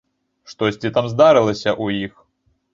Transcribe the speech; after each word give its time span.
Штосьці 0.53 0.91
там 0.97 1.05
здарылася 1.13 1.69
ў 1.83 2.09
іх. 2.09 2.13